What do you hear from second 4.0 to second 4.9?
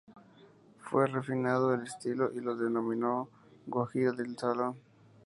de salón".